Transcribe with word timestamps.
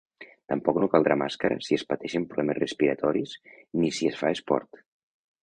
Tampoc 0.51 0.77
no 0.83 0.87
caldrà 0.93 1.17
màscara 1.21 1.57
si 1.65 1.77
es 1.77 1.83
pateixen 1.93 2.25
problemes 2.31 2.59
respiratoris 2.61 3.37
ni 3.83 3.93
si 4.01 4.11
es 4.15 4.19
fa 4.25 4.35
esport. 4.39 4.83